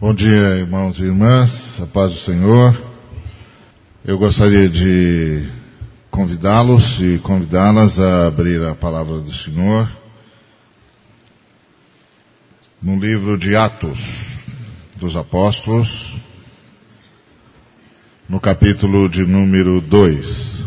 [0.00, 1.50] Bom dia, irmãos e irmãs,
[1.80, 2.80] a paz do Senhor.
[4.04, 5.50] Eu gostaria de
[6.08, 9.90] convidá-los e convidá-las a abrir a palavra do Senhor
[12.80, 13.98] no livro de Atos
[14.94, 16.14] dos Apóstolos,
[18.28, 20.64] no capítulo de número 2.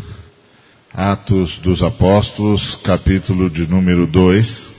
[0.92, 4.71] Atos dos Apóstolos, capítulo de número 2.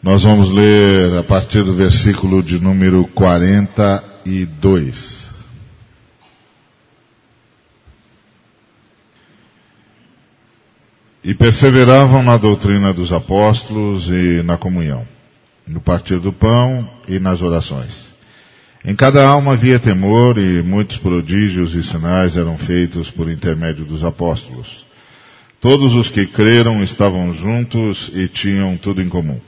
[0.00, 5.26] Nós vamos ler a partir do versículo de número 42.
[11.24, 15.04] E perseveravam na doutrina dos apóstolos e na comunhão,
[15.66, 18.14] no partir do pão e nas orações.
[18.84, 24.04] Em cada alma havia temor e muitos prodígios e sinais eram feitos por intermédio dos
[24.04, 24.86] apóstolos.
[25.60, 29.40] Todos os que creram estavam juntos e tinham tudo em comum.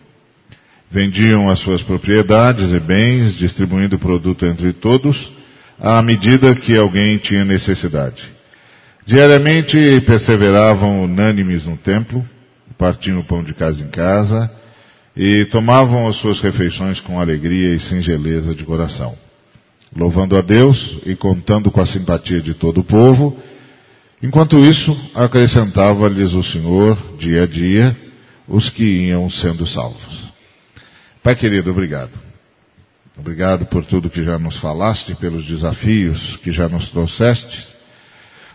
[0.91, 5.30] Vendiam as suas propriedades e bens, distribuindo o produto entre todos,
[5.79, 8.23] à medida que alguém tinha necessidade.
[9.07, 12.29] Diariamente perseveravam unânimes no templo,
[12.77, 14.51] partiam o pão de casa em casa
[15.16, 19.16] e tomavam as suas refeições com alegria e singeleza de coração,
[19.95, 23.38] louvando a Deus e contando com a simpatia de todo o povo.
[24.23, 27.97] Enquanto isso, acrescentava-lhes o Senhor, dia a dia,
[28.49, 30.29] os que iam sendo salvos.
[31.23, 32.18] Pai querido, obrigado.
[33.15, 37.68] Obrigado por tudo que já nos falaste, pelos desafios que já nos trouxeste.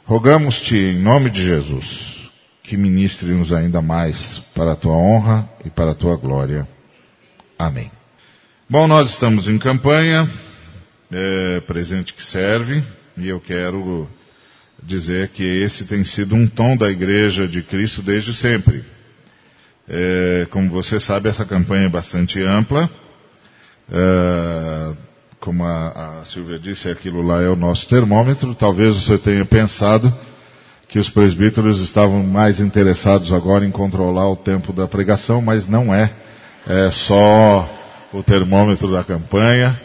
[0.04, 2.28] Rogamos-te, em nome de Jesus,
[2.64, 6.68] que ministre-nos ainda mais para a tua honra e para a tua glória.
[7.58, 7.92] Amém.
[8.68, 10.28] Bom, nós estamos em campanha,
[11.12, 12.84] é, presente que serve,
[13.16, 14.10] e eu quero
[14.82, 18.95] dizer que esse tem sido um tom da Igreja de Cristo desde sempre.
[19.88, 22.90] É, como você sabe, essa campanha é bastante ampla.
[23.92, 24.94] É,
[25.40, 28.56] como a, a Silvia disse, aquilo lá é o nosso termômetro.
[28.56, 30.12] Talvez você tenha pensado
[30.90, 35.94] que os presbíteros estavam mais interessados agora em controlar o tempo da pregação, mas não
[35.94, 36.12] é.
[36.68, 37.70] É só
[38.12, 39.80] o termômetro da campanha.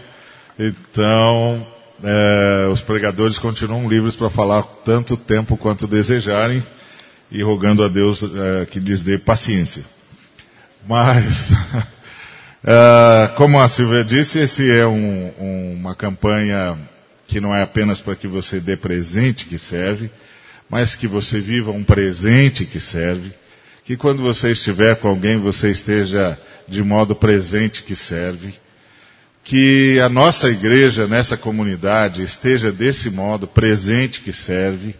[0.58, 1.66] Então,
[2.03, 6.62] é, os pregadores continuam livres para falar tanto tempo quanto desejarem
[7.30, 9.84] e rogando a Deus uh, que lhes dê paciência.
[10.86, 16.78] Mas, uh, como a Silvia disse, esse é um, um, uma campanha
[17.26, 20.10] que não é apenas para que você dê presente que serve,
[20.68, 23.32] mas que você viva um presente que serve,
[23.84, 28.54] que quando você estiver com alguém você esteja de modo presente que serve,
[29.44, 34.94] que a nossa igreja nessa comunidade esteja desse modo presente que serve,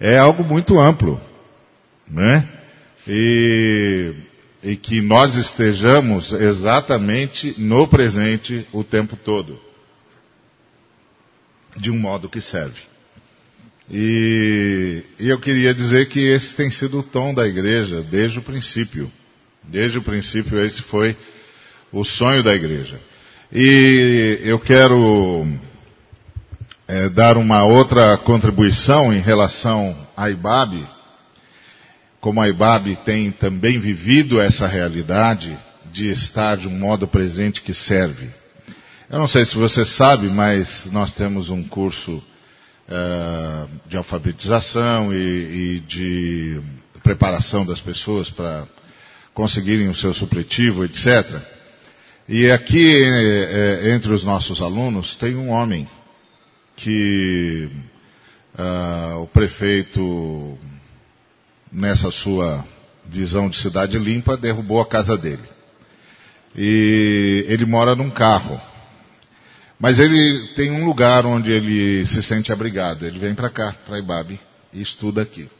[0.00, 1.20] é algo muito amplo
[2.08, 2.48] né?
[3.06, 4.14] E,
[4.64, 9.60] e que nós estejamos exatamente no presente o tempo todo,
[11.76, 12.80] de um modo que serve.
[13.90, 18.42] E, e eu queria dizer que esse tem sido o tom da igreja desde o
[18.42, 19.12] princípio.
[19.62, 21.14] Desde o princípio esse foi
[21.92, 22.98] o sonho da igreja.
[23.52, 25.46] E eu quero
[26.88, 30.88] é, dar uma outra contribuição em relação à IBAB,
[32.24, 35.54] como a IBAB tem também vivido essa realidade
[35.92, 38.30] de estar de um modo presente que serve.
[39.10, 45.16] Eu não sei se você sabe, mas nós temos um curso uh, de alfabetização e,
[45.18, 46.62] e, de
[47.02, 48.66] preparação das pessoas para
[49.34, 51.42] conseguirem o seu supletivo, etc.
[52.26, 55.86] E aqui, eh, entre os nossos alunos, tem um homem
[56.74, 57.68] que
[58.58, 60.58] uh, o prefeito
[61.74, 62.64] nessa sua
[63.04, 65.42] visão de cidade limpa, derrubou a casa dele.
[66.56, 68.60] E ele mora num carro.
[69.78, 73.04] Mas ele tem um lugar onde ele se sente abrigado.
[73.04, 74.38] Ele vem para cá, para Ibabe,
[74.72, 75.50] e estuda aqui.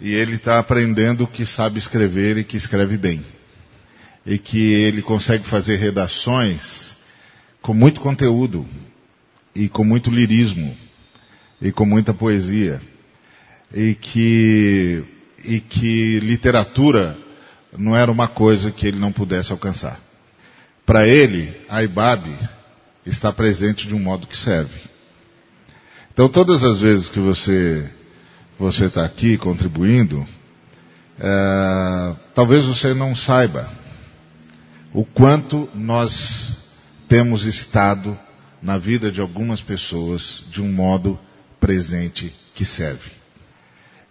[0.00, 3.24] E ele está aprendendo que sabe escrever e que escreve bem.
[4.26, 6.92] E que ele consegue fazer redações
[7.62, 8.66] com muito conteúdo,
[9.54, 10.76] e com muito lirismo,
[11.62, 12.82] e com muita poesia
[13.74, 15.04] e que,
[15.44, 17.18] e que literatura
[17.76, 20.00] não era uma coisa que ele não pudesse alcançar.
[20.86, 22.38] Para ele, a IBAB
[23.04, 24.80] está presente de um modo que serve.
[26.12, 27.90] Então, todas as vezes que você
[28.56, 30.24] você está aqui contribuindo,
[31.18, 33.68] é, talvez você não saiba
[34.92, 36.56] o quanto nós
[37.08, 38.16] temos estado
[38.62, 41.18] na vida de algumas pessoas de um modo
[41.58, 43.23] presente que serve.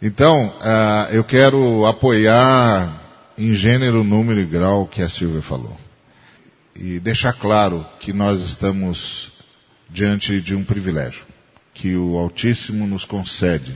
[0.05, 3.01] Então, uh, eu quero apoiar
[3.38, 5.77] em gênero, número e grau que a Silvia falou.
[6.75, 9.31] e deixar claro que nós estamos
[9.89, 11.23] diante de um privilégio
[11.73, 13.73] que o Altíssimo nos concede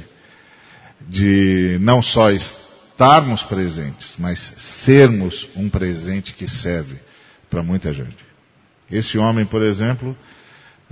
[1.08, 7.00] de não só estarmos presentes, mas sermos um presente que serve
[7.50, 8.18] para muita gente.
[8.92, 10.10] Esse homem, por exemplo,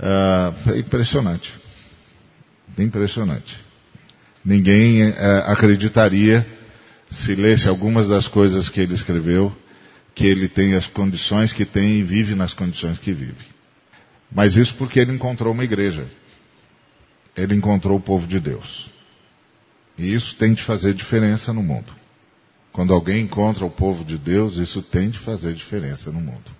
[0.00, 1.52] uh, é impressionante.
[2.78, 3.65] Impressionante.
[4.46, 5.14] Ninguém uh,
[5.46, 6.46] acreditaria,
[7.10, 9.52] se lesse algumas das coisas que ele escreveu,
[10.14, 13.44] que ele tem as condições que tem e vive nas condições que vive.
[14.30, 16.06] Mas isso porque ele encontrou uma igreja.
[17.36, 18.88] Ele encontrou o povo de Deus.
[19.98, 21.92] E isso tem de fazer diferença no mundo.
[22.72, 26.52] Quando alguém encontra o povo de Deus, isso tem de fazer diferença no mundo.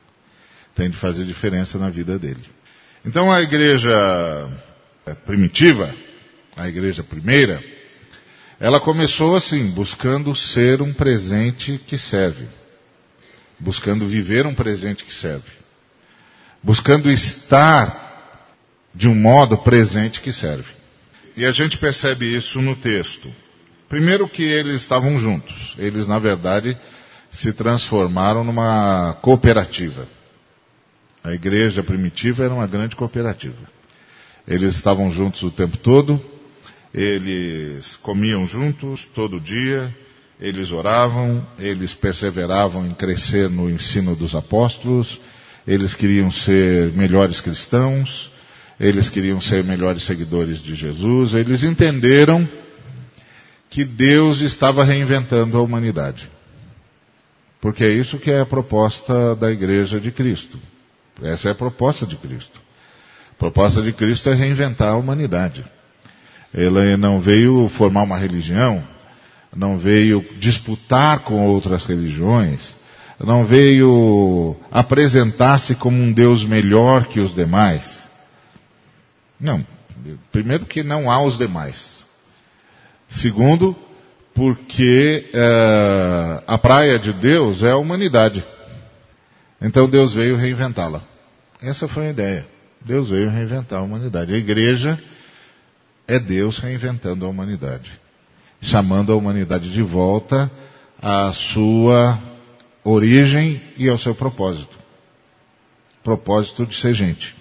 [0.75, 2.43] Tem de fazer diferença na vida dele.
[3.05, 3.93] Então a igreja
[5.07, 5.95] é, primitiva,
[6.57, 7.63] a igreja primeira,
[8.59, 12.47] ela começou assim, buscando ser um presente que serve.
[13.59, 15.51] Buscando viver um presente que serve.
[16.63, 18.05] Buscando estar
[18.95, 20.73] de um modo presente que serve.
[21.37, 23.31] E a gente percebe isso no texto.
[23.89, 25.75] Primeiro que eles estavam juntos.
[25.79, 26.77] Eles, na verdade,
[27.31, 30.09] se transformaram numa cooperativa.
[31.23, 33.71] A igreja primitiva era uma grande cooperativa.
[34.49, 36.25] Eles estavam juntos o tempo todo,
[36.97, 39.95] eles comiam juntos todo dia,
[40.41, 45.21] eles oravam, eles perseveravam em crescer no ensino dos apóstolos,
[45.67, 48.31] eles queriam ser melhores cristãos,
[48.81, 52.49] eles queriam ser melhores seguidores de Jesus, eles entenderam
[53.69, 56.27] que Deus estava reinventando a humanidade.
[57.61, 60.59] Porque é isso que é a proposta da igreja de Cristo.
[61.23, 62.59] Essa é a proposta de Cristo.
[63.33, 65.65] A proposta de Cristo é reinventar a humanidade.
[66.53, 68.83] Ele não veio formar uma religião,
[69.55, 72.77] não veio disputar com outras religiões,
[73.19, 78.07] não veio apresentar-se como um Deus melhor que os demais.
[79.41, 79.67] Não.
[80.31, 82.05] Primeiro que não há os demais.
[83.09, 83.75] Segundo,
[84.35, 88.45] porque é, a praia de Deus é a humanidade.
[89.61, 91.03] Então Deus veio reinventá-la.
[91.63, 92.47] Essa foi a ideia.
[92.85, 94.35] Deus veio reinventar a humanidade.
[94.35, 95.03] A igreja
[96.07, 97.91] é Deus reinventando a humanidade,
[98.61, 100.51] chamando a humanidade de volta
[101.01, 102.19] à sua
[102.85, 104.77] origem e ao seu propósito.
[106.03, 107.35] Propósito de ser gente.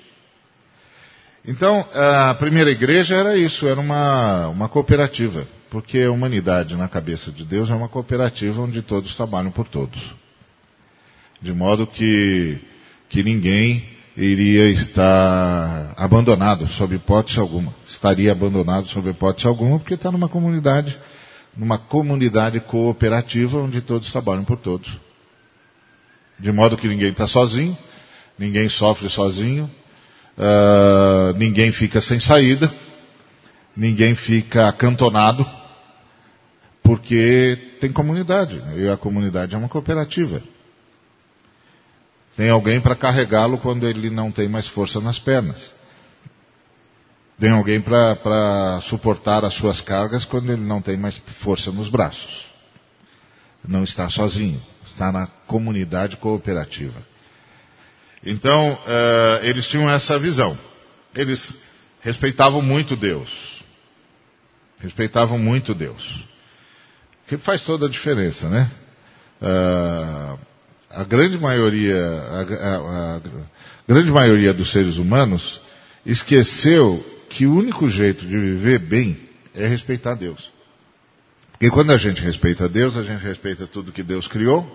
[1.48, 7.32] Então, a primeira igreja era isso, era uma, uma cooperativa, porque a humanidade na cabeça
[7.32, 10.16] de Deus é uma cooperativa onde todos trabalham por todos.
[11.40, 12.60] De modo que,
[13.10, 17.74] que ninguém iria estar abandonado sob hipótese alguma.
[17.88, 20.98] Estaria abandonado sob hipótese alguma porque está numa comunidade,
[21.56, 24.92] numa comunidade cooperativa onde todos trabalham por todos.
[26.40, 27.78] De modo que ninguém está sozinho,
[28.38, 29.70] ninguém sofre sozinho,
[30.38, 32.72] uh, ninguém fica sem saída,
[33.76, 35.46] ninguém fica acantonado,
[36.84, 40.42] porque tem comunidade, e a comunidade é uma cooperativa.
[42.36, 45.74] Tem alguém para carregá-lo quando ele não tem mais força nas pernas.
[47.40, 52.46] Tem alguém para suportar as suas cargas quando ele não tem mais força nos braços.
[53.68, 57.02] Não está sozinho, está na comunidade cooperativa.
[58.24, 60.58] Então, uh, eles tinham essa visão.
[61.14, 61.54] Eles
[62.02, 63.64] respeitavam muito Deus.
[64.80, 66.24] Respeitavam muito Deus.
[67.28, 68.72] Que faz toda a diferença, né?
[69.42, 70.40] Uh,
[70.96, 73.22] a grande maioria, a, a, a
[73.86, 75.60] grande maioria dos seres humanos
[76.06, 79.20] esqueceu que o único jeito de viver bem
[79.54, 80.50] é respeitar Deus.
[81.52, 84.66] Porque quando a gente respeita Deus, a gente respeita tudo que Deus criou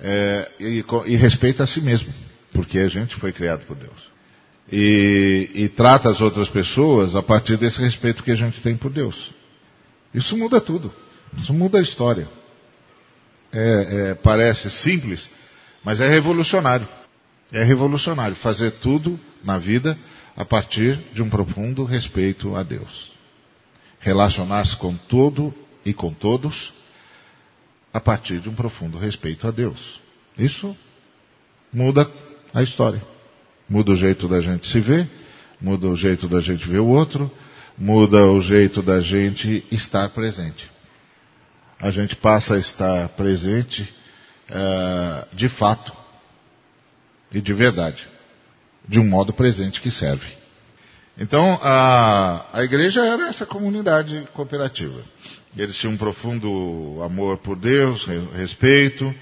[0.00, 2.12] é, e, e, respeita a si mesmo,
[2.52, 4.16] porque a gente foi criado por Deus.
[4.72, 8.90] E, e trata as outras pessoas a partir desse respeito que a gente tem por
[8.90, 9.32] Deus.
[10.14, 10.92] Isso muda tudo.
[11.36, 12.26] Isso muda a história
[13.52, 15.28] é, é, parece simples,
[15.84, 16.88] mas é revolucionário.
[17.52, 19.96] É revolucionário fazer tudo na vida
[20.36, 23.12] a partir de um profundo respeito a Deus.
[24.00, 26.72] Relacionar-se com tudo e com todos
[27.92, 30.00] a partir de um profundo respeito a Deus.
[30.36, 30.76] Isso
[31.72, 32.10] muda
[32.52, 33.02] a história.
[33.68, 35.08] Muda o jeito da gente se ver,
[35.60, 37.30] muda o jeito da gente ver o outro,
[37.76, 40.75] muda o jeito da gente estar presente
[41.80, 43.82] a gente passa a estar presente
[44.50, 45.92] uh, de fato
[47.30, 48.06] e de verdade,
[48.88, 50.26] de um modo presente que serve.
[51.18, 55.02] Então, a, a igreja era essa comunidade cooperativa.
[55.56, 59.14] Eles tinham um profundo amor por Deus, respeito.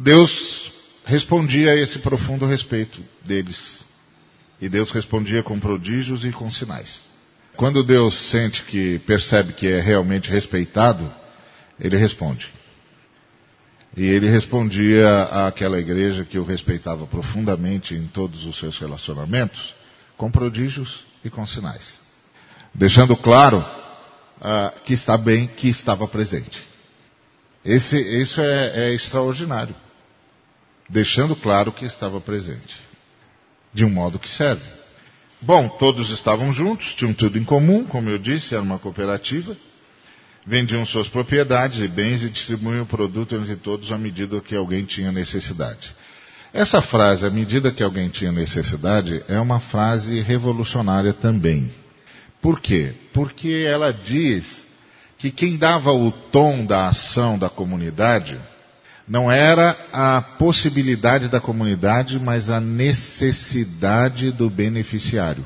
[0.00, 0.72] Deus
[1.04, 3.84] respondia a esse profundo respeito deles.
[4.60, 7.00] E Deus respondia com prodígios e com sinais.
[7.56, 11.12] Quando Deus sente que percebe que é realmente respeitado,
[11.78, 12.48] ele responde.
[13.96, 19.74] E ele respondia àquela igreja que o respeitava profundamente em todos os seus relacionamentos,
[20.16, 21.98] com prodígios e com sinais.
[22.74, 26.60] Deixando claro uh, que está bem, que estava presente.
[27.64, 29.74] Esse, isso é, é extraordinário.
[30.88, 32.76] Deixando claro que estava presente.
[33.72, 34.64] De um modo que serve.
[35.40, 39.56] Bom, todos estavam juntos, tinham tudo em comum, como eu disse, era uma cooperativa.
[40.46, 44.84] Vendiam suas propriedades e bens e distribuíam o produto entre todos à medida que alguém
[44.84, 45.94] tinha necessidade.
[46.52, 51.72] Essa frase, à medida que alguém tinha necessidade, é uma frase revolucionária também.
[52.40, 52.94] Por quê?
[53.12, 54.64] Porque ela diz
[55.18, 58.38] que quem dava o tom da ação da comunidade
[59.08, 65.44] não era a possibilidade da comunidade, mas a necessidade do beneficiário.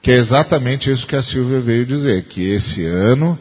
[0.00, 3.38] Que é exatamente isso que a Silvia veio dizer, que esse ano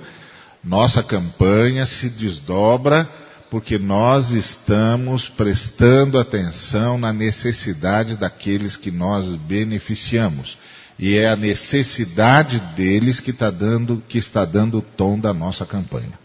[0.66, 3.08] nossa campanha se desdobra
[3.52, 10.58] porque nós estamos prestando atenção na necessidade daqueles que nós beneficiamos.
[10.98, 15.66] E é a necessidade deles que, tá dando, que está dando o tom da nossa
[15.66, 16.18] campanha.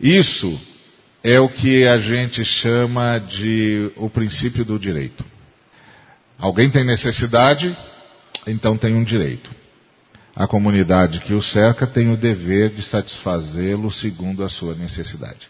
[0.00, 0.58] Isso
[1.22, 5.24] é o que a gente chama de o princípio do direito.
[6.38, 7.76] Alguém tem necessidade,
[8.46, 9.59] então tem um direito.
[10.40, 15.46] A comunidade que o cerca tem o dever de satisfazê-lo segundo a sua necessidade.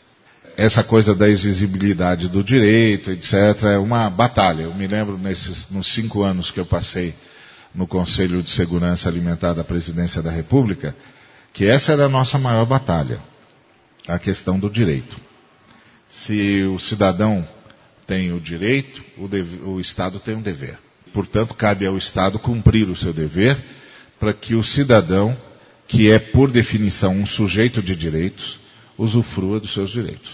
[0.56, 3.34] Essa coisa da exigibilidade do direito, etc.,
[3.66, 4.62] é uma batalha.
[4.62, 7.14] Eu me lembro nesses, nos cinco anos que eu passei
[7.72, 10.92] no Conselho de Segurança Alimentar da Presidência da República,
[11.52, 13.20] que essa era a nossa maior batalha,
[14.08, 15.16] a questão do direito.
[16.08, 17.46] Se o cidadão
[18.08, 20.76] tem o direito, o, o Estado tem um dever.
[21.14, 23.78] Portanto, cabe ao Estado cumprir o seu dever
[24.20, 25.34] para que o cidadão,
[25.88, 28.60] que é por definição um sujeito de direitos,
[28.98, 30.30] usufrua dos seus direitos.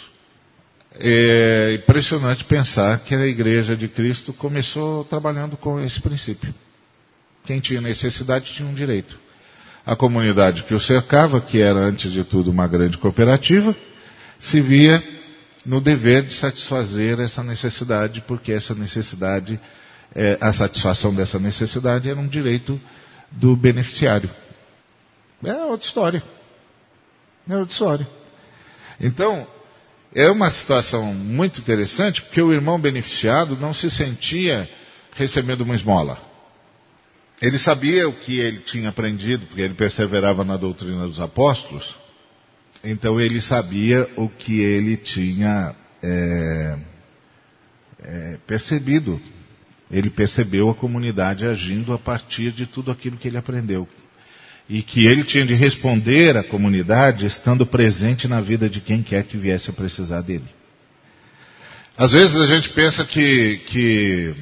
[0.99, 6.53] É impressionante pensar que a Igreja de Cristo começou trabalhando com esse princípio.
[7.45, 9.17] Quem tinha necessidade tinha um direito.
[9.85, 13.77] A comunidade que o cercava, que era antes de tudo uma grande cooperativa,
[14.41, 15.01] se via
[15.65, 19.61] no dever de satisfazer essa necessidade, porque essa necessidade,
[20.15, 22.81] é, a satisfação dessa necessidade era um direito
[23.37, 24.31] do beneficiário.
[25.45, 26.23] É outra história.
[27.49, 28.09] É outra história.
[29.01, 29.47] Então,
[30.15, 34.69] é uma situação muito interessante, porque o irmão beneficiado não se sentia
[35.15, 36.19] recebendo uma esmola.
[37.41, 41.95] Ele sabia o que ele tinha aprendido, porque ele perseverava na doutrina dos apóstolos,
[42.83, 46.79] então ele sabia o que ele tinha é,
[48.03, 49.21] é, percebido.
[49.91, 53.89] Ele percebeu a comunidade agindo a partir de tudo aquilo que ele aprendeu.
[54.69, 59.25] E que ele tinha de responder à comunidade estando presente na vida de quem quer
[59.25, 60.49] que viesse a precisar dele.
[61.97, 64.35] Às vezes a gente pensa que, que,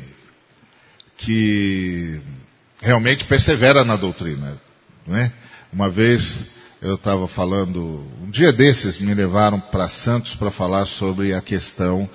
[1.18, 2.20] que
[2.80, 4.58] realmente persevera na doutrina.
[5.06, 5.30] Não é?
[5.72, 6.46] Uma vez
[6.80, 12.08] eu estava falando, um dia desses me levaram para Santos para falar sobre a questão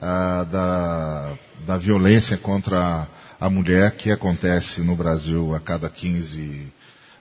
[0.00, 1.32] ah, da,
[1.66, 3.06] da violência contra
[3.40, 6.72] a mulher que acontece no Brasil a cada 15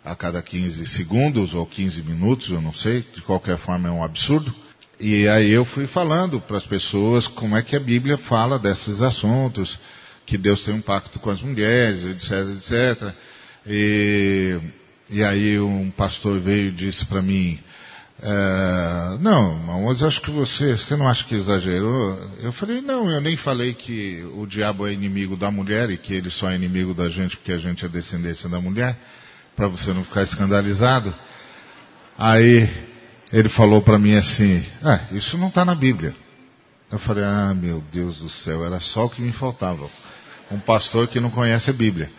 [0.04, 4.04] a cada 15 segundos ou 15 minutos, eu não sei, de qualquer forma é um
[4.04, 4.54] absurdo.
[5.00, 9.02] E aí eu fui falando para as pessoas como é que a Bíblia fala desses
[9.02, 9.78] assuntos,
[10.26, 13.14] que Deus tem um pacto com as mulheres, etc, etc.
[13.68, 14.60] E,
[15.10, 17.60] e aí um pastor veio e disse para mim,
[18.22, 22.20] é, não, mas acho que você, você não acha que exagerou?
[22.42, 26.14] Eu falei, não, eu nem falei que o diabo é inimigo da mulher e que
[26.14, 28.98] ele só é inimigo da gente porque a gente é descendência da mulher,
[29.56, 31.14] para você não ficar escandalizado.
[32.18, 32.70] Aí
[33.32, 36.14] ele falou para mim assim, ah, isso não está na Bíblia.
[36.92, 39.90] Eu falei, ah, meu Deus do céu, era só o que me faltava
[40.52, 42.10] um pastor que não conhece a Bíblia.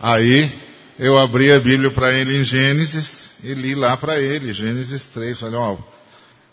[0.00, 0.52] Aí
[0.98, 5.40] eu abri a Bíblia para ele em Gênesis e li lá para ele, Gênesis 3.
[5.40, 5.76] Falei, ó,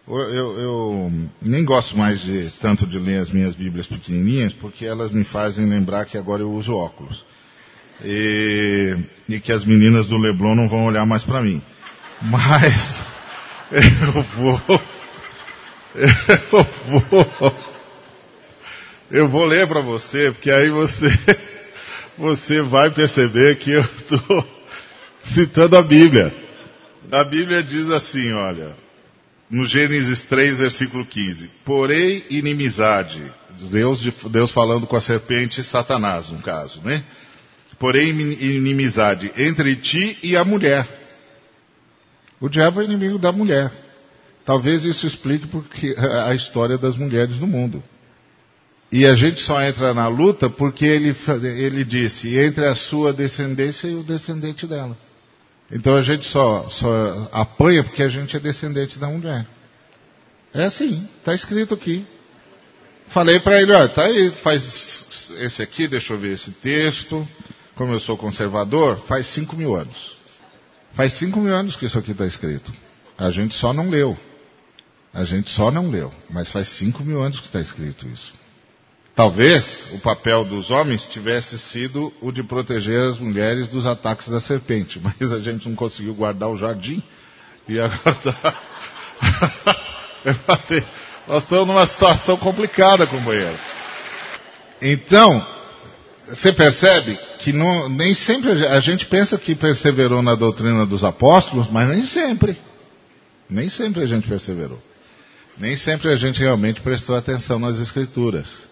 [0.08, 5.12] eu, eu, nem gosto mais de, tanto de ler as minhas Bíblias pequenininhas, porque elas
[5.12, 7.24] me fazem lembrar que agora eu uso óculos.
[8.03, 11.62] E, e que as meninas do Leblon não vão olhar mais para mim.
[12.22, 13.03] Mas
[13.72, 14.62] eu vou,
[15.96, 16.63] eu
[17.39, 17.55] vou
[19.12, 21.08] eu vou ler para você, porque aí você,
[22.17, 24.48] você vai perceber que eu estou
[25.24, 26.48] citando a Bíblia.
[27.11, 28.75] A Bíblia diz assim, olha,
[29.49, 31.49] no Gênesis 3, versículo 15.
[31.65, 33.21] Porém, inimizade.
[33.71, 37.03] Deus, Deus falando com a serpente Satanás, no caso, né?
[37.77, 40.87] Porém, inimizade entre ti e a mulher.
[42.39, 43.71] O diabo é inimigo da mulher.
[44.45, 47.83] Talvez isso explique porque a história das mulheres no mundo.
[48.91, 53.87] E a gente só entra na luta porque ele, ele disse, entre a sua descendência
[53.87, 54.97] e o descendente dela.
[55.71, 59.45] Então a gente só, só apanha porque a gente é descendente da mulher.
[60.53, 62.05] É assim, está escrito aqui.
[63.07, 67.27] Falei para ele, olha, tá aí, faz esse aqui, deixa eu ver esse texto.
[67.75, 70.17] Como eu sou conservador, faz cinco mil anos.
[70.93, 72.73] Faz cinco mil anos que isso aqui está escrito.
[73.17, 74.17] A gente só não leu.
[75.13, 76.13] A gente só não leu.
[76.29, 78.33] Mas faz cinco mil anos que está escrito isso.
[79.19, 84.39] Talvez o papel dos homens tivesse sido o de proteger as mulheres dos ataques da
[84.39, 87.03] serpente, mas a gente não conseguiu guardar o jardim
[87.67, 88.61] e agora tá...
[91.27, 93.57] Nós estamos numa situação complicada, companheiro.
[94.81, 95.45] Então,
[96.25, 101.69] você percebe que não, nem sempre a gente pensa que perseverou na doutrina dos apóstolos,
[101.69, 102.57] mas nem sempre.
[103.49, 104.81] Nem sempre a gente perseverou.
[105.57, 108.69] Nem sempre a gente realmente prestou atenção nas escrituras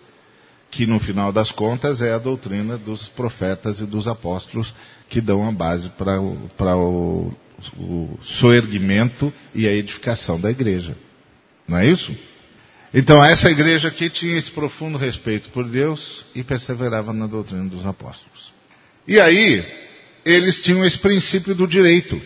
[0.70, 4.74] que no final das contas é a doutrina dos profetas e dos apóstolos
[5.10, 7.34] que dão a base para o, o,
[7.78, 10.96] o soerguimento e a edificação da igreja.
[11.68, 12.16] Não é isso?
[12.94, 17.86] Então essa igreja aqui tinha esse profundo respeito por Deus e perseverava na doutrina dos
[17.86, 18.52] apóstolos.
[19.08, 19.64] E aí,
[20.26, 22.22] eles tinham esse princípio do direito.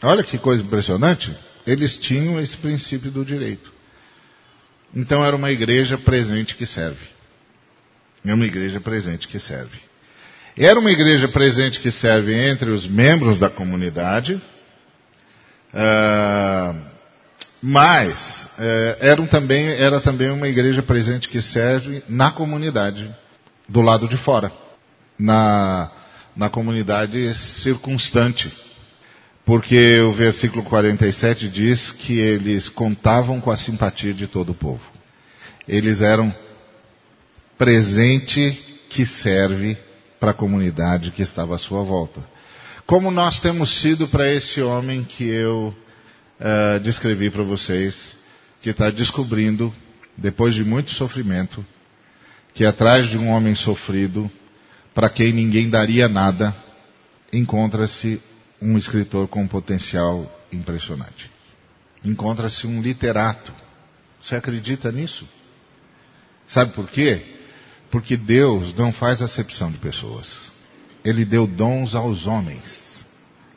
[0.00, 1.36] Olha que coisa impressionante.
[1.66, 3.72] Eles tinham esse princípio do direito.
[4.94, 7.06] Então era uma igreja presente que serve.
[8.24, 9.78] É uma igreja presente que serve.
[10.56, 14.34] Era uma igreja presente que serve entre os membros da comunidade,
[15.72, 16.80] uh,
[17.62, 23.08] mas uh, era, também, era também uma igreja presente que serve na comunidade,
[23.68, 24.50] do lado de fora,
[25.16, 25.92] na,
[26.34, 28.52] na comunidade circunstante.
[29.48, 34.82] Porque o versículo 47 diz que eles contavam com a simpatia de todo o povo.
[35.66, 36.30] Eles eram
[37.56, 39.74] presente que serve
[40.20, 42.20] para a comunidade que estava à sua volta.
[42.84, 45.74] Como nós temos sido para esse homem que eu
[46.38, 48.14] uh, descrevi para vocês,
[48.60, 49.72] que está descobrindo,
[50.14, 51.64] depois de muito sofrimento,
[52.52, 54.30] que atrás de um homem sofrido,
[54.94, 56.54] para quem ninguém daria nada,
[57.32, 58.20] encontra-se
[58.60, 61.30] um escritor com um potencial impressionante.
[62.04, 63.52] Encontra-se um literato.
[64.22, 65.28] Você acredita nisso?
[66.46, 67.24] Sabe por quê?
[67.90, 70.52] Porque Deus não faz acepção de pessoas.
[71.04, 73.04] Ele deu dons aos homens.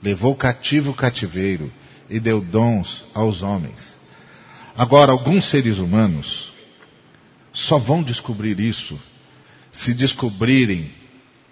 [0.02, 1.72] Levou cativo o cativeiro
[2.10, 3.80] e deu dons aos homens.
[4.76, 6.52] Agora, alguns seres humanos
[7.54, 9.00] só vão descobrir isso
[9.72, 10.92] se descobrirem,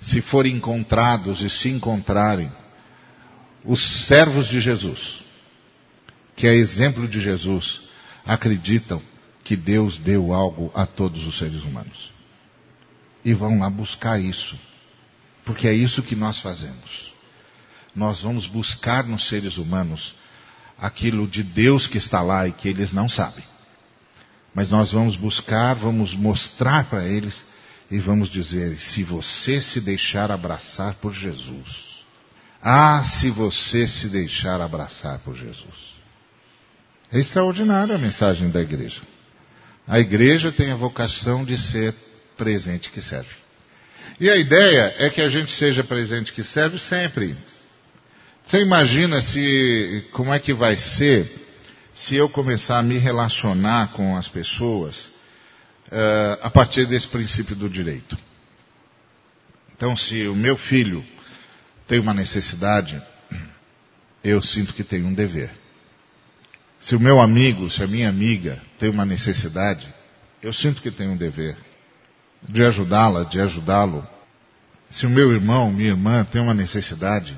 [0.01, 2.51] se forem encontrados e se encontrarem
[3.63, 5.21] os servos de Jesus,
[6.35, 7.81] que é exemplo de Jesus,
[8.25, 9.01] acreditam
[9.43, 12.11] que Deus deu algo a todos os seres humanos.
[13.25, 14.57] E vão lá buscar isso.
[15.43, 17.11] Porque é isso que nós fazemos.
[17.95, 20.13] Nós vamos buscar nos seres humanos
[20.77, 23.43] aquilo de Deus que está lá e que eles não sabem.
[24.53, 27.43] Mas nós vamos buscar, vamos mostrar para eles
[27.89, 31.88] e vamos dizer: se você se deixar abraçar por Jesus,
[32.61, 35.97] ah, se você se deixar abraçar por Jesus.
[37.11, 39.01] É extraordinária a mensagem da igreja.
[39.87, 41.95] A igreja tem a vocação de ser
[42.37, 43.29] presente que serve.
[44.19, 47.35] E a ideia é que a gente seja presente que serve sempre.
[48.43, 51.29] Você imagina se como é que vai ser
[51.93, 55.05] se eu começar a me relacionar com as pessoas
[55.87, 58.17] uh, a partir desse princípio do direito?
[59.75, 61.05] Então, se o meu filho
[61.89, 63.01] tem uma necessidade,
[64.23, 65.49] eu sinto que tenho um dever.
[66.79, 69.87] Se o meu amigo, se a minha amiga tem uma necessidade,
[70.41, 71.57] eu sinto que tenho um dever
[72.47, 74.07] de ajudá-la, de ajudá-lo.
[74.91, 77.35] Se o meu irmão, minha irmã tem uma necessidade,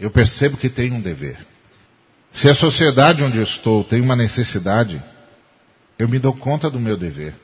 [0.00, 1.38] eu percebo que tenho um dever.
[2.32, 5.02] Se a sociedade onde eu estou tem uma necessidade,
[5.98, 7.34] eu me dou conta do meu dever,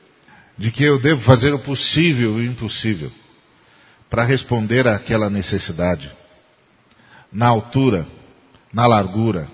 [0.57, 3.11] de que eu devo fazer o possível e o impossível
[4.09, 6.11] para responder àquela necessidade,
[7.31, 8.07] na altura,
[8.71, 9.47] na largura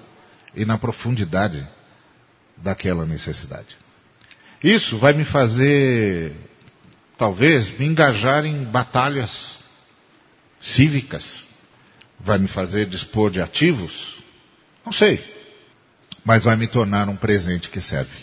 [0.56, 1.68] e na profundidade
[2.58, 3.76] daquela necessidade.
[4.64, 6.36] Isso vai me fazer,
[7.18, 9.58] talvez, me engajar em batalhas
[10.62, 11.44] cívicas,
[12.20, 14.18] vai me fazer dispor de ativos,
[14.86, 15.24] não sei.
[16.24, 18.16] mas vai me tornar um presente que serve.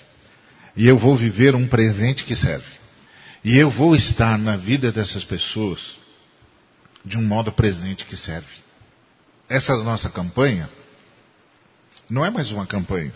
[0.77, 2.79] E eu vou viver um presente que serve.
[3.43, 5.99] E eu vou estar na vida dessas pessoas
[7.05, 8.53] de um modo presente que serve.
[9.49, 10.69] Essa nossa campanha
[12.09, 13.13] não é mais uma campanha.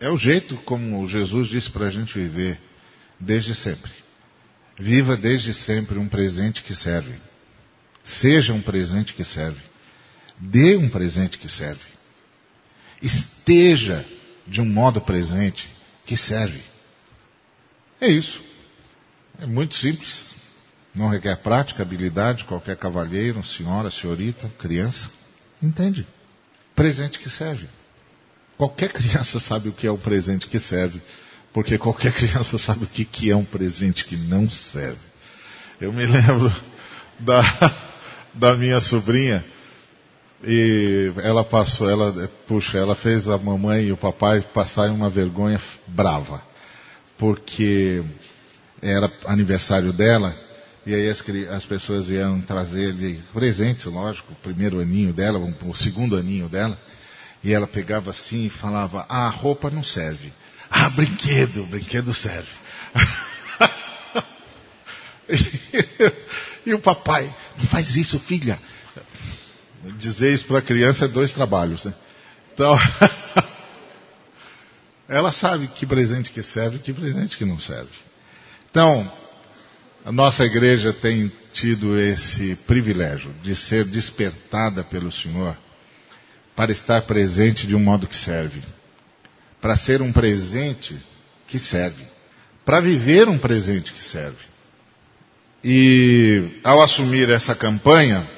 [0.00, 2.58] É o jeito como Jesus disse para a gente viver
[3.18, 3.92] desde sempre.
[4.78, 7.14] Viva desde sempre um presente que serve.
[8.04, 9.60] Seja um presente que serve.
[10.38, 11.84] Dê um presente que serve.
[13.00, 14.04] Esteja
[14.46, 15.68] de um modo presente
[16.04, 16.62] que serve.
[18.00, 18.40] É isso.
[19.40, 20.34] É muito simples.
[20.96, 25.10] Não requer prática, habilidade, qualquer cavalheiro, senhora, senhorita, criança.
[25.62, 26.06] Entende?
[26.74, 27.68] Presente que serve.
[28.56, 31.02] Qualquer criança sabe o que é o presente que serve,
[31.52, 34.98] porque qualquer criança sabe o que, que é um presente que não serve.
[35.78, 36.50] Eu me lembro
[37.20, 37.42] da,
[38.32, 39.44] da minha sobrinha,
[40.42, 45.60] e ela passou, ela, puxa, ela fez a mamãe e o papai passarem uma vergonha
[45.86, 46.42] brava,
[47.18, 48.02] porque
[48.80, 50.45] era aniversário dela,
[50.86, 56.16] e aí as, as pessoas vieram trazer-lhe presentes, lógico, o primeiro aninho dela, o segundo
[56.16, 56.78] aninho dela,
[57.42, 60.32] e ela pegava assim e falava: Ah, roupa não serve.
[60.70, 62.48] Ah, brinquedo, brinquedo serve.
[66.64, 68.58] e, o papai, não faz isso, filha.
[69.98, 71.92] Dizer isso para a criança é dois trabalhos, né?
[72.54, 72.78] Então,
[75.08, 77.90] ela sabe que presente que serve e que presente que não serve.
[78.70, 79.10] Então,
[80.06, 85.58] a nossa igreja tem tido esse privilégio de ser despertada pelo Senhor
[86.54, 88.62] para estar presente de um modo que serve,
[89.60, 90.96] para ser um presente
[91.48, 92.04] que serve,
[92.64, 94.38] para viver um presente que serve.
[95.64, 98.30] E ao assumir essa campanha,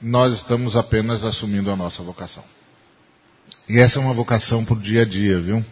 [0.00, 2.44] nós estamos apenas assumindo a nossa vocação.
[3.68, 5.64] E essa é uma vocação para o dia a dia, viu?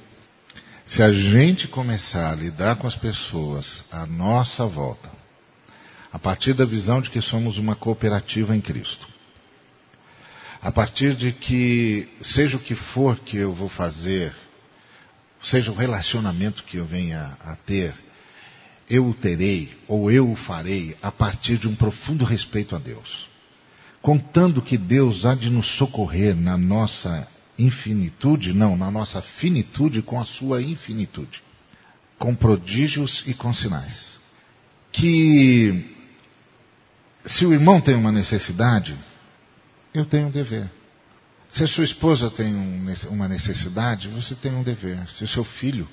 [0.85, 5.17] Se a gente começar a lidar com as pessoas à nossa volta,
[6.13, 9.07] a partir da visão de que somos uma cooperativa em Cristo,
[10.61, 14.35] a partir de que, seja o que for que eu vou fazer,
[15.41, 17.95] seja o relacionamento que eu venha a ter,
[18.91, 23.29] eu o terei ou eu o farei a partir de um profundo respeito a Deus.
[24.01, 30.19] Contando que Deus há de nos socorrer na nossa infinitude, não, na nossa finitude com
[30.21, 31.43] a sua infinitude,
[32.19, 34.17] com prodígios e com sinais.
[34.91, 35.98] Que
[37.29, 38.97] se o irmão tem uma necessidade,
[39.93, 40.71] eu tenho um dever.
[41.51, 45.09] Se a sua esposa tem um, uma necessidade, você tem um dever.
[45.11, 45.89] Se o seu filho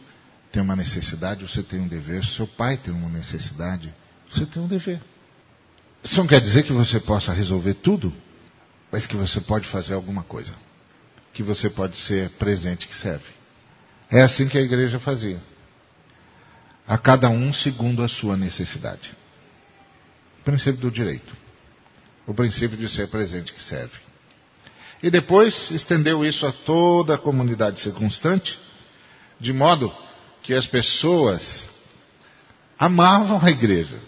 [0.52, 2.24] tem uma necessidade, você tem um dever.
[2.24, 3.94] Se o seu pai tem uma necessidade,
[4.30, 5.02] você tem um dever.
[6.04, 8.14] Isso não quer dizer que você possa resolver tudo,
[8.92, 10.54] mas que você pode fazer alguma coisa.
[11.34, 13.26] Que você pode ser presente que serve.
[14.10, 15.42] É assim que a igreja fazia.
[16.88, 19.12] A cada um segundo a sua necessidade.
[20.46, 21.46] Princípio do direito
[22.28, 23.94] o princípio de ser presente que serve.
[25.02, 28.60] E depois estendeu isso a toda a comunidade circunstante,
[29.40, 29.94] de modo
[30.42, 31.70] que as pessoas
[32.80, 34.00] amavam a igreja.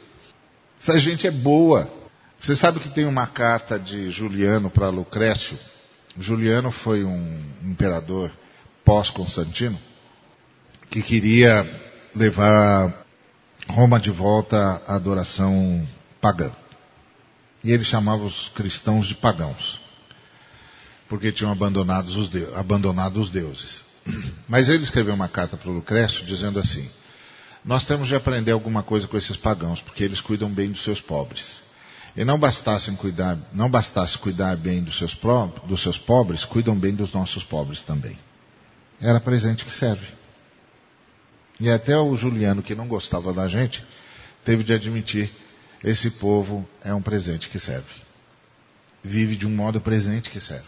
[0.79, 1.91] Essa gente é boa.
[2.39, 5.57] Você sabe que tem uma carta de Juliano para Lucrécio?
[6.19, 8.31] Juliano foi um imperador
[8.83, 9.79] pós-Constantino
[10.89, 11.51] que queria
[12.15, 13.05] levar
[13.67, 15.87] Roma de volta à adoração
[16.27, 16.51] pagã.
[17.63, 19.79] E ele chamava os cristãos de pagãos,
[21.07, 23.83] porque tinham abandonado os, de, abandonado os deuses.
[24.47, 26.89] Mas ele escreveu uma carta para o Lucrécio dizendo assim:
[27.63, 30.99] Nós temos de aprender alguma coisa com esses pagãos, porque eles cuidam bem dos seus
[30.99, 31.61] pobres.
[32.15, 35.17] E não bastasse cuidar, não bastasse cuidar bem dos seus,
[35.65, 38.17] dos seus pobres, cuidam bem dos nossos pobres também.
[38.99, 40.07] Era presente que serve.
[41.59, 43.83] E até o Juliano, que não gostava da gente,
[44.43, 45.31] teve de admitir
[45.83, 47.87] esse povo é um presente que serve.
[49.03, 50.65] Vive de um modo presente que serve.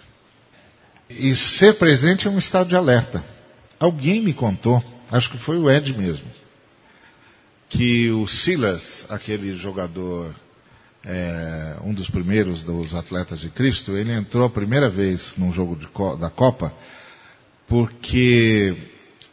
[1.10, 3.24] E ser presente é um estado de alerta.
[3.80, 6.30] Alguém me contou, acho que foi o Ed mesmo,
[7.70, 10.36] que o Silas, aquele jogador,
[11.04, 15.78] é, um dos primeiros dos atletas de Cristo, ele entrou a primeira vez num jogo
[16.18, 16.74] da Copa,
[17.68, 18.76] porque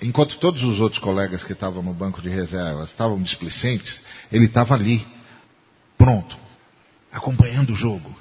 [0.00, 4.74] enquanto todos os outros colegas que estavam no banco de reservas estavam displicentes, ele estava
[4.74, 5.04] ali
[5.96, 6.36] pronto,
[7.12, 8.14] acompanhando o jogo.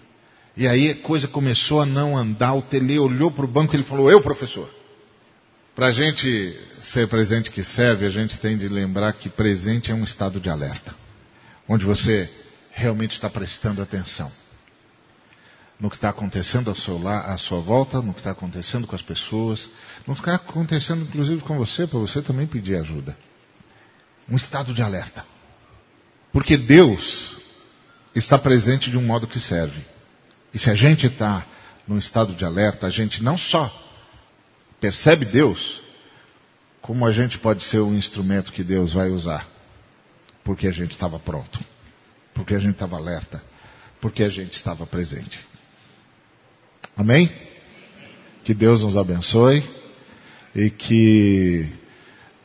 [0.57, 3.77] E aí a coisa começou a não andar, o Tele olhou para o banco e
[3.77, 4.69] ele falou, eu professor.
[5.75, 9.93] Para a gente ser presente que serve, a gente tem de lembrar que presente é
[9.93, 10.95] um estado de alerta.
[11.67, 12.29] Onde você
[12.71, 14.31] realmente está prestando atenção.
[15.77, 19.01] no que está acontecendo à sua, à sua volta, no que está acontecendo com as
[19.01, 19.69] pessoas,
[20.07, 23.17] no que está acontecendo inclusive com você, para você também pedir ajuda.
[24.29, 25.25] Um estado de alerta.
[26.31, 27.34] Porque Deus
[28.19, 29.81] está presente de um modo que serve.
[30.53, 31.45] E se a gente está
[31.87, 33.71] num estado de alerta, a gente não só
[34.79, 35.81] percebe Deus,
[36.81, 39.47] como a gente pode ser um instrumento que Deus vai usar.
[40.43, 41.59] Porque a gente estava pronto.
[42.33, 43.43] Porque a gente estava alerta.
[43.99, 45.39] Porque a gente estava presente.
[46.95, 47.31] Amém?
[48.43, 49.67] Que Deus nos abençoe
[50.55, 51.67] e que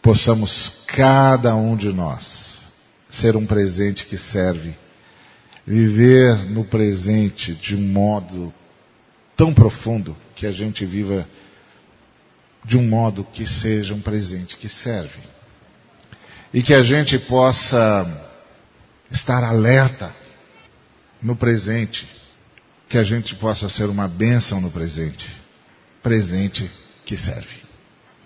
[0.03, 2.59] possamos cada um de nós
[3.11, 4.75] ser um presente que serve,
[5.71, 8.53] viver no presente de um modo
[9.37, 11.29] tão profundo que a gente viva
[12.65, 15.21] de um modo que seja um presente que serve.
[16.53, 18.05] E que a gente possa
[19.13, 20.13] estar alerta
[21.23, 22.09] no presente
[22.89, 25.33] que a gente possa ser uma bênção no presente,
[26.03, 26.69] presente
[27.05, 27.63] que serve.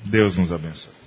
[0.03, 1.04] Deus nos abençoe.